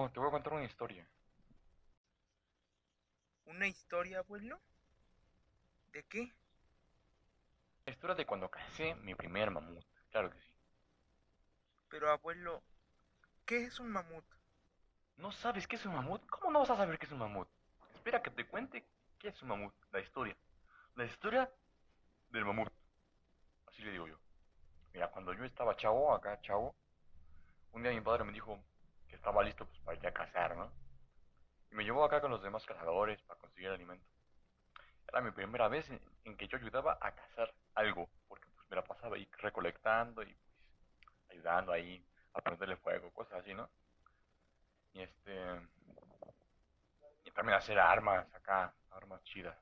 Oh, 0.00 0.08
te 0.08 0.20
voy 0.20 0.28
a 0.28 0.30
contar 0.30 0.52
una 0.52 0.62
historia. 0.62 1.04
¿Una 3.46 3.66
historia, 3.66 4.20
abuelo? 4.20 4.60
¿De 5.90 6.04
qué? 6.04 6.32
La 7.84 7.92
historia 7.92 8.14
de 8.14 8.24
cuando 8.24 8.48
casé 8.48 8.94
mi 8.94 9.16
primer 9.16 9.50
mamut. 9.50 9.84
Claro 10.12 10.30
que 10.30 10.38
sí. 10.38 10.52
Pero, 11.88 12.12
abuelo, 12.12 12.62
¿qué 13.44 13.64
es 13.64 13.80
un 13.80 13.90
mamut? 13.90 14.24
¿No 15.16 15.32
sabes 15.32 15.66
qué 15.66 15.74
es 15.74 15.84
un 15.84 15.94
mamut? 15.94 16.24
¿Cómo 16.26 16.52
no 16.52 16.60
vas 16.60 16.70
a 16.70 16.76
saber 16.76 16.96
qué 16.96 17.06
es 17.06 17.12
un 17.12 17.18
mamut? 17.18 17.48
Espera 17.96 18.22
que 18.22 18.30
te 18.30 18.46
cuente 18.46 18.86
qué 19.18 19.30
es 19.30 19.42
un 19.42 19.48
mamut. 19.48 19.74
La 19.90 19.98
historia. 19.98 20.36
La 20.94 21.06
historia 21.06 21.50
del 22.30 22.44
mamut. 22.44 22.72
Así 23.66 23.82
le 23.82 23.90
digo 23.90 24.06
yo. 24.06 24.16
Mira, 24.92 25.10
cuando 25.10 25.32
yo 25.32 25.42
estaba 25.44 25.76
chavo, 25.76 26.14
acá 26.14 26.40
chavo, 26.42 26.76
un 27.72 27.82
día 27.82 27.90
mi 27.90 28.00
padre 28.00 28.22
me 28.22 28.32
dijo 28.32 28.62
que 29.08 29.16
estaba 29.16 29.42
listo 29.42 29.66
pues, 29.66 29.80
para 29.80 29.98
ir 29.98 30.06
a 30.06 30.12
cazar, 30.12 30.56
¿no? 30.56 30.70
Y 31.70 31.74
me 31.74 31.84
llevó 31.84 32.04
acá 32.04 32.20
con 32.20 32.30
los 32.30 32.42
demás 32.42 32.64
cazadores 32.64 33.20
para 33.22 33.40
conseguir 33.40 33.70
alimento. 33.70 34.06
Era 35.06 35.20
mi 35.20 35.30
primera 35.30 35.68
vez 35.68 35.88
en, 35.90 36.00
en 36.24 36.36
que 36.36 36.46
yo 36.48 36.58
ayudaba 36.58 36.98
a 37.00 37.12
cazar 37.14 37.52
algo, 37.74 38.08
porque 38.28 38.46
pues 38.54 38.68
me 38.70 38.76
la 38.76 38.84
pasaba 38.84 39.16
ahí 39.16 39.28
recolectando 39.38 40.22
y 40.22 40.34
pues 40.34 41.30
ayudando 41.30 41.72
ahí 41.72 42.04
a 42.34 42.40
prenderle 42.40 42.76
fuego, 42.76 43.12
cosas 43.12 43.40
así, 43.40 43.54
¿no? 43.54 43.68
Y 44.92 45.02
este... 45.02 45.60
Y 47.24 47.30
también 47.32 47.58
hacer 47.58 47.78
armas 47.78 48.26
acá, 48.34 48.74
armas 48.90 49.22
chidas. 49.24 49.56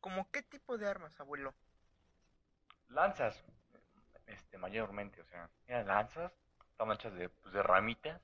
¿Cómo 0.00 0.30
qué 0.30 0.42
tipo 0.42 0.78
de 0.78 0.88
armas, 0.88 1.18
abuelo? 1.20 1.54
Lanzas, 2.88 3.44
este, 4.26 4.56
mayormente, 4.56 5.20
o 5.20 5.24
sea, 5.26 5.50
eran 5.66 5.86
lanzas, 5.86 6.32
estaban 6.80 6.96
hechas 6.96 7.12
de, 7.12 7.28
pues, 7.28 7.52
de 7.52 7.62
ramitas 7.62 8.22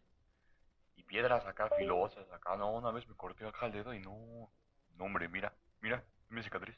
y 0.97 1.03
piedras 1.03 1.45
acá 1.45 1.69
filosas, 1.77 2.27
acá, 2.33 2.57
no, 2.57 2.73
una 2.73 2.91
vez 2.91 3.07
me 3.07 3.15
corté 3.15 3.47
acá 3.47 3.67
el 3.67 3.73
dedo 3.73 3.93
y 3.93 4.01
no, 4.01 4.51
no 4.97 5.05
hombre, 5.05 5.29
mira, 5.29 5.53
mira, 5.83 6.03
mi 6.31 6.43
cicatriz. 6.43 6.75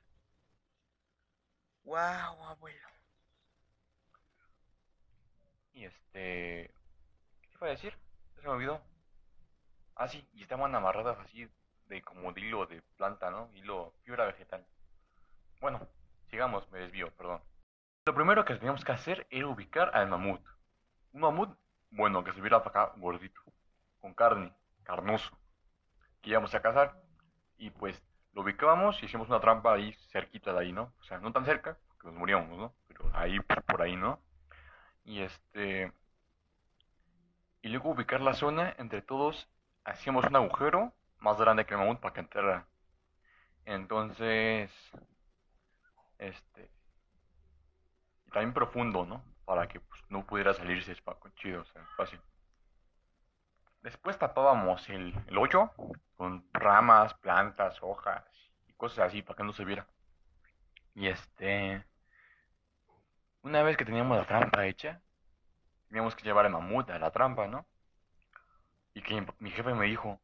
Wow, 1.84 2.44
abuelo. 2.48 2.88
Y 5.72 5.84
este, 5.84 6.75
¿qué 7.42 7.48
te 7.48 7.55
iba 7.58 7.66
a 7.69 7.70
decir? 7.70 7.97
Se 8.34 8.42
me 8.42 8.48
olvidó. 8.48 8.83
Ah, 9.94 10.08
sí, 10.08 10.28
y 10.33 10.42
estaban 10.42 10.75
amarradas 10.75 11.16
así 11.20 11.48
de 11.86 12.03
como 12.03 12.33
de 12.33 12.41
hilo 12.41 12.66
de 12.66 12.83
planta, 12.97 13.31
¿no? 13.31 13.50
Hilo, 13.55 13.94
fibra 14.03 14.25
vegetal. 14.25 14.66
Bueno, 15.60 15.86
sigamos, 16.28 16.69
me 16.72 16.81
desvío, 16.81 17.12
perdón. 17.12 17.41
Lo 18.05 18.16
primero 18.16 18.44
que 18.44 18.56
teníamos 18.56 18.84
que 18.84 18.91
hacer 18.91 19.28
era 19.31 19.47
ubicar 19.47 19.94
al 19.94 20.08
mamut. 20.08 20.44
Un 21.12 21.20
mamut, 21.20 21.56
bueno, 21.91 22.25
que 22.25 22.33
se 22.33 22.41
viera 22.41 22.62
para 22.62 22.84
acá 22.84 22.94
gordito, 22.98 23.41
con 24.00 24.14
carne, 24.14 24.53
carnoso, 24.84 25.36
que 26.22 26.31
íbamos 26.31 26.55
a 26.55 26.62
cazar. 26.62 26.94
Y 27.58 27.70
pues 27.70 28.00
lo 28.33 28.42
ubicábamos 28.42 29.03
y 29.03 29.06
hicimos 29.06 29.28
una 29.28 29.41
trampa 29.41 29.75
ahí 29.75 29.92
cerquita 30.11 30.53
de 30.53 30.61
ahí, 30.61 30.72
¿no? 30.72 30.92
O 31.00 31.05
sea, 31.05 31.19
no 31.19 31.33
tan 31.33 31.44
cerca, 31.44 31.78
porque 31.89 32.06
nos 32.09 32.16
moríamos, 32.16 32.59
¿no? 32.59 32.75
Pero 32.89 33.11
ahí, 33.14 33.41
por, 33.41 33.62
por 33.64 33.83
ahí, 33.83 33.97
¿no? 33.97 34.20
Y 35.05 35.20
este... 35.20 35.92
Y 37.62 37.69
luego 37.70 37.91
ubicar 37.91 38.20
la 38.20 38.34
zona 38.34 38.75
entre 38.78 39.03
todos, 39.03 39.48
hacíamos 39.84 40.25
un 40.27 40.36
agujero 40.36 40.92
más 41.19 41.39
grande 41.39 41.66
que 41.66 41.75
el 41.75 41.81
mamut 41.81 42.00
para 42.00 42.14
que. 42.14 42.64
Entonces, 43.64 44.70
este, 46.19 46.70
también 48.33 48.55
profundo, 48.55 49.05
¿no? 49.05 49.22
Para 49.48 49.66
que 49.66 49.80
pues, 49.80 50.02
no 50.10 50.27
pudiera 50.27 50.52
salirse 50.52 50.94
chido, 51.36 51.62
o 51.62 51.64
sea, 51.64 51.82
fácil. 51.96 52.20
Después 53.80 54.18
tapábamos 54.18 54.86
el, 54.91 55.14
el 55.27 55.38
hoyo 55.38 55.70
con 56.16 56.46
ramas, 56.52 57.14
plantas, 57.14 57.78
hojas 57.80 58.22
y 58.66 58.74
cosas 58.74 59.06
así 59.06 59.22
para 59.22 59.38
que 59.38 59.44
no 59.44 59.54
se 59.54 59.64
viera. 59.64 59.86
Y 60.94 61.06
este, 61.06 61.82
una 63.41 63.62
vez 63.62 63.78
que 63.78 63.87
teníamos 63.87 64.19
la 64.19 64.26
trampa 64.26 64.66
hecha, 64.66 65.00
teníamos 65.88 66.14
que 66.14 66.25
llevar 66.25 66.44
el 66.44 66.53
mamut 66.53 66.91
a 66.91 66.98
la 66.98 67.10
trampa, 67.10 67.47
¿no? 67.47 67.64
Y 68.92 69.00
que 69.00 69.26
mi 69.38 69.50
jefe 69.50 69.72
me 69.72 69.87
dijo, 69.87 70.20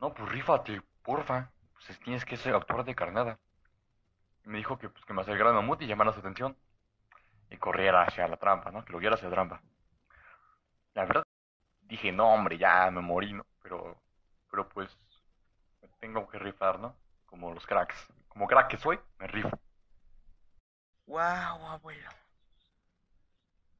no, 0.00 0.14
pues 0.14 0.26
rífate, 0.26 0.80
porfa, 1.02 1.50
pues 1.74 2.00
tienes 2.00 2.24
que 2.24 2.38
ser 2.38 2.54
actor 2.54 2.82
de 2.86 2.94
carnada. 2.94 3.38
Y 4.46 4.48
me 4.48 4.56
dijo 4.56 4.78
que, 4.78 4.88
pues, 4.88 5.04
que 5.04 5.12
me 5.12 5.20
acercara 5.20 5.50
al 5.50 5.56
mamut 5.56 5.82
y 5.82 5.86
llamara 5.86 6.14
su 6.14 6.20
atención. 6.20 6.56
Y 7.50 7.56
corriera 7.56 8.02
hacia 8.02 8.28
la 8.28 8.36
trampa, 8.36 8.70
¿no? 8.70 8.84
Que 8.84 8.92
lo 8.92 8.98
guiara 8.98 9.16
hacia 9.16 9.28
la 9.28 9.34
trampa. 9.34 9.62
La 10.94 11.04
verdad, 11.04 11.22
dije, 11.80 12.12
no, 12.12 12.32
hombre, 12.32 12.58
ya 12.58 12.90
me 12.90 13.00
morí, 13.00 13.32
¿no? 13.32 13.46
Pero, 13.62 14.00
pero 14.50 14.68
pues, 14.68 14.96
me 15.80 15.88
tengo 16.00 16.28
que 16.28 16.38
rifar, 16.38 16.78
¿no? 16.78 16.94
Como 17.26 17.52
los 17.52 17.66
cracks. 17.66 18.12
Como 18.28 18.46
crack 18.46 18.68
que 18.68 18.76
soy, 18.76 18.98
me 19.18 19.26
rifo. 19.26 19.50
Wow, 21.06 21.66
abuelo. 21.66 22.10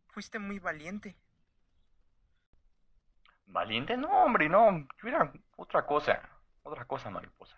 Fuiste 0.08 0.38
muy 0.38 0.58
valiente. 0.58 1.16
¿Valiente? 3.46 3.96
No, 3.96 4.08
hombre, 4.24 4.48
no. 4.48 4.86
Yo 5.02 5.08
era 5.08 5.32
otra 5.56 5.86
cosa. 5.86 6.20
Otra 6.62 6.84
cosa, 6.84 7.10
mariposa. 7.10 7.56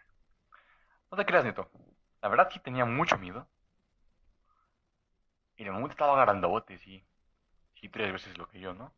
No 1.11 1.17
te 1.17 1.25
creas, 1.25 1.45
Neto. 1.45 1.71
La 2.23 2.29
verdad 2.29 2.49
sí 2.53 2.61
tenía 2.61 2.85
mucho 2.85 3.19
miedo. 3.19 3.47
Y 5.61 5.65
el 5.65 5.73
mamut 5.73 5.91
estaba 5.91 6.19
grandote, 6.25 6.79
sí. 6.79 7.05
Sí, 7.75 7.91
tres 7.91 8.11
veces 8.11 8.39
lo 8.39 8.49
que 8.49 8.61
yo, 8.61 8.73
¿no? 8.73 8.95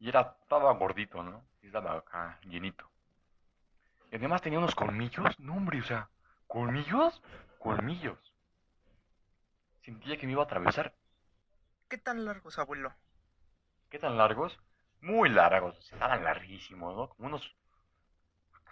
Y 0.00 0.08
era, 0.08 0.36
estaba 0.42 0.72
gordito, 0.72 1.22
¿no? 1.22 1.44
Y 1.62 1.68
estaba 1.68 1.98
acá, 1.98 2.40
llenito. 2.42 2.90
Y 4.10 4.16
además 4.16 4.42
tenía 4.42 4.58
unos 4.58 4.74
colmillos. 4.74 5.38
No, 5.38 5.54
hombre, 5.54 5.78
o 5.78 5.84
sea, 5.84 6.08
¿colmillos? 6.48 7.22
Colmillos. 7.60 8.18
Sentía 9.84 10.18
que 10.18 10.26
me 10.26 10.32
iba 10.32 10.42
a 10.42 10.46
atravesar. 10.46 10.96
¿Qué 11.88 11.96
tan 11.96 12.24
largos, 12.24 12.58
abuelo? 12.58 12.92
¿Qué 13.88 14.00
tan 14.00 14.18
largos? 14.18 14.58
Muy 15.00 15.28
largos. 15.28 15.78
Estaban 15.92 16.24
larguísimos, 16.24 16.96
¿no? 16.96 17.08
Como 17.10 17.28
unos, 17.28 17.54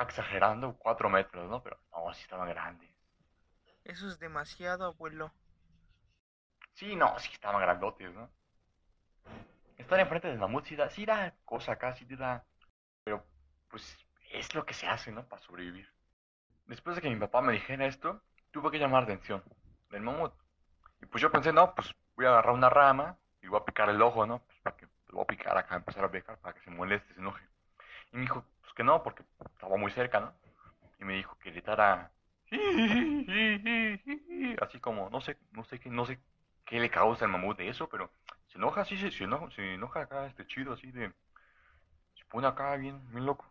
exagerando, 0.00 0.74
cuatro 0.76 1.08
metros, 1.08 1.48
¿no? 1.48 1.62
Pero 1.62 1.78
no, 1.92 2.12
sí 2.14 2.22
estaban 2.22 2.48
grandes. 2.48 2.90
Eso 3.84 4.08
es 4.08 4.18
demasiado, 4.18 4.86
abuelo. 4.86 5.32
Sí, 6.78 6.94
no, 6.94 7.18
sí 7.18 7.30
estaban 7.32 7.60
grandotes, 7.60 8.14
¿no? 8.14 8.30
Estar 9.76 9.98
enfrente 9.98 10.28
del 10.28 10.38
mamut 10.38 10.64
sí 10.64 10.76
da, 10.76 10.88
sí 10.90 11.04
da 11.04 11.34
cosa 11.44 11.72
acá, 11.72 11.94
sí 11.94 12.04
da. 12.04 12.44
Pero, 13.04 13.24
pues, 13.68 13.96
es 14.32 14.54
lo 14.54 14.64
que 14.64 14.74
se 14.74 14.86
hace, 14.86 15.10
¿no? 15.10 15.24
Para 15.26 15.42
sobrevivir. 15.42 15.88
Después 16.66 16.96
de 16.96 17.02
que 17.02 17.10
mi 17.10 17.16
papá 17.16 17.40
me 17.40 17.52
dijera 17.52 17.86
esto, 17.86 18.22
tuve 18.52 18.70
que 18.70 18.78
llamar 18.78 19.02
la 19.02 19.14
atención 19.14 19.42
del 19.90 20.02
mamut. 20.02 20.32
Y 21.00 21.06
pues 21.06 21.22
yo 21.22 21.32
pensé, 21.32 21.52
no, 21.52 21.74
pues 21.74 21.94
voy 22.14 22.26
a 22.26 22.30
agarrar 22.30 22.54
una 22.54 22.68
rama 22.68 23.16
y 23.42 23.48
voy 23.48 23.60
a 23.60 23.64
picar 23.64 23.88
el 23.88 24.02
ojo, 24.02 24.26
¿no? 24.26 24.40
Pues 24.40 24.58
para 24.60 24.76
que 24.76 24.86
lo 25.08 25.14
voy 25.14 25.22
a 25.22 25.26
picar 25.26 25.58
acá, 25.58 25.76
empezar 25.76 26.04
a 26.04 26.10
picar 26.10 26.38
para 26.38 26.54
que 26.54 26.60
se 26.60 26.70
moleste, 26.70 27.14
se 27.14 27.20
enoje. 27.20 27.44
Y 28.12 28.16
me 28.16 28.22
dijo, 28.22 28.44
pues 28.60 28.72
que 28.74 28.84
no, 28.84 29.02
porque 29.02 29.24
estaba 29.52 29.76
muy 29.76 29.90
cerca, 29.90 30.20
¿no? 30.20 30.32
Y 31.00 31.04
me 31.04 31.14
dijo 31.14 31.36
que 31.38 31.50
gritara 31.50 32.12
así 34.60 34.80
como 34.80 35.10
no 35.10 35.20
sé 35.20 35.36
no 35.52 35.64
sé 35.64 35.78
qué 35.78 35.90
no 35.90 36.06
sé 36.06 36.18
qué 36.68 36.78
le 36.80 36.90
causa 36.90 37.24
al 37.24 37.30
mamut 37.30 37.56
de 37.56 37.68
eso 37.68 37.88
pero 37.88 38.10
se 38.48 38.58
enoja 38.58 38.82
así 38.82 38.96
se, 38.96 39.10
se 39.10 39.24
enoja 39.24 39.50
se 39.54 39.74
enoja 39.74 40.02
acá 40.02 40.26
este 40.26 40.46
chido 40.46 40.72
así 40.74 40.90
de 40.92 41.12
se 42.14 42.24
pone 42.26 42.46
acá 42.46 42.76
bien 42.76 43.00
bien 43.10 43.26
loco 43.26 43.46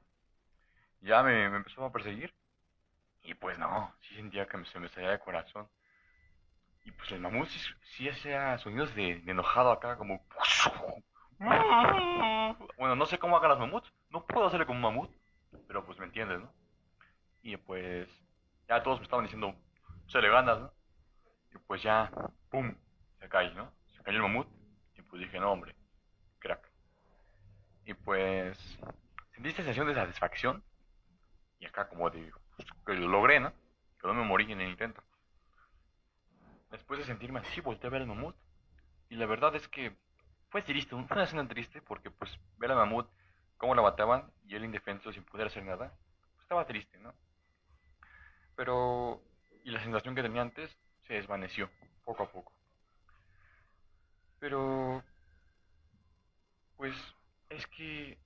ya 1.02 1.24
me, 1.24 1.46
empezó 1.46 1.86
a 1.86 1.92
perseguir 1.92 2.34
y 3.24 3.34
pues 3.34 3.58
no 3.60 3.94
sí 4.02 4.16
sentía 4.16 4.48
que 4.48 4.58
me, 4.58 4.66
se 4.66 4.80
me 4.80 4.90
salía 4.90 5.12
de 5.12 5.20
corazón 5.20 5.68
y 6.86 6.92
pues 6.92 7.12
el 7.12 7.20
mamut 7.20 7.48
sí, 7.50 7.60
sí 7.96 8.10
hacía 8.10 8.58
sonidos 8.60 8.96
de, 8.96 9.20
de 9.20 9.32
enojado 9.32 9.72
acá 9.72 9.98
como 9.98 10.26
bueno 12.78 12.96
no 12.96 13.06
sé 13.06 13.20
cómo 13.20 13.38
hagan 13.38 13.50
los 13.52 13.60
mamuts 13.60 13.92
no 14.10 14.26
puedo 14.26 14.48
hacerle 14.48 14.66
como 14.66 14.78
un 14.78 14.84
mamut 14.84 15.12
pero 15.68 15.86
pues 15.86 15.98
me 16.00 16.06
entiendes 16.06 16.40
no 16.40 16.52
y 17.48 17.56
pues 17.56 18.10
ya 18.68 18.84
todos 18.84 19.00
me 19.00 19.06
estaban 19.06 19.26
diciendo, 19.26 19.56
se 20.08 20.22
le 20.22 20.30
ganas, 20.30 20.60
¿no? 20.60 20.74
Y 21.54 21.58
pues 21.60 21.82
ya, 21.82 22.12
¡pum! 22.50 22.76
Cae, 23.30 23.54
¿no? 23.54 23.72
Se 23.96 24.04
cayó 24.04 24.18
el 24.18 24.24
mamut. 24.24 24.48
Y 24.96 25.02
pues 25.02 25.22
dije, 25.22 25.40
no, 25.40 25.52
hombre, 25.52 25.76
crack. 26.40 26.70
Y 27.86 27.94
pues 27.94 28.58
sentí 29.34 29.52
sensación 29.52 29.88
de 29.88 29.96
satisfacción. 29.96 30.64
Y 31.60 31.66
acá 31.66 31.88
como 31.88 32.10
de, 32.10 32.32
pues, 32.56 32.68
que 32.86 32.94
lo 32.94 33.08
logré, 33.08 33.40
¿no? 33.40 33.52
Que 34.00 34.08
no 34.08 34.14
me 34.14 34.24
morí 34.24 34.52
en 34.52 34.62
el 34.62 34.70
intento. 34.70 35.04
Después 36.72 37.00
de 37.00 37.06
sentirme 37.06 37.40
así, 37.40 37.62
volteé 37.62 37.88
a 37.88 37.92
ver 37.92 38.02
el 38.02 38.08
mamut. 38.08 38.36
Y 39.10 39.16
la 39.16 39.26
verdad 39.26 39.56
es 39.56 39.68
que 39.68 39.96
fue 40.50 40.62
triste, 40.62 40.96
una 40.96 41.24
escena 41.24 41.48
triste 41.48 41.82
porque 41.82 42.12
pues 42.12 42.38
ver 42.58 42.72
al 42.72 42.78
mamut, 42.78 43.10
cómo 43.58 43.74
lo 43.74 43.84
mataban 43.84 44.32
y 44.46 44.56
él 44.56 44.66
indefenso 44.66 45.12
sin 45.12 45.24
poder 45.24 45.48
hacer 45.48 45.64
nada, 45.64 45.98
pues, 46.34 46.44
estaba 46.44 46.66
triste, 46.66 46.98
¿no? 47.00 47.14
pero 48.58 49.22
y 49.64 49.70
la 49.70 49.82
sensación 49.82 50.16
que 50.16 50.24
tenía 50.24 50.42
antes 50.42 50.76
se 51.08 51.14
desvaneció 51.14 51.70
poco 52.04 52.24
a 52.24 52.32
poco. 52.32 52.57
Pero 54.40 55.04
pues 56.78 56.96
Es 57.50 57.66
que 57.68 58.18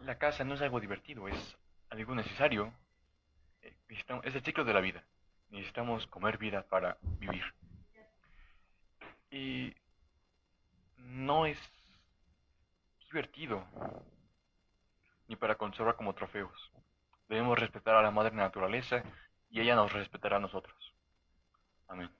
la 0.00 0.16
caza 0.18 0.44
no 0.44 0.54
es 0.54 0.62
algo 0.62 0.80
divertido, 0.80 1.28
es 1.28 1.56
algo 1.90 2.14
necesario. 2.14 2.72
Eh, 3.62 3.76
Es 4.22 4.34
el 4.34 4.42
ciclo 4.42 4.64
de 4.64 4.74
la 4.74 4.80
vida. 4.80 5.04
Necesitamos 5.50 6.06
comer 6.06 6.38
vida 6.38 6.62
para 6.62 6.96
vivir. 7.18 7.44
Y 9.30 9.74
no 10.98 11.46
es 11.46 11.58
divertido, 13.10 13.64
ni 15.28 15.36
para 15.36 15.56
conservar 15.56 15.96
como 15.96 16.14
trofeos. 16.14 16.72
Debemos 17.28 17.58
respetar 17.58 17.94
a 17.94 18.02
la 18.02 18.10
madre 18.10 18.34
naturaleza 18.34 19.02
y 19.50 19.60
ella 19.60 19.76
nos 19.76 19.92
respetará 19.92 20.36
a 20.36 20.40
nosotros. 20.40 20.94
Amén. 21.88 22.10